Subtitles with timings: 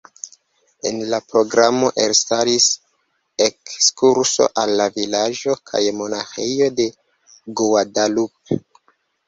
[0.91, 2.69] En la programo elstaris
[3.49, 6.91] ekskurso al la vilaĝo kaj monaĥejo de
[7.63, 8.63] Guadalupe.